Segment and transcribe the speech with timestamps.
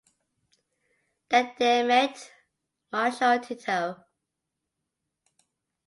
[1.29, 2.31] There they met
[2.91, 4.03] Marshal Tito.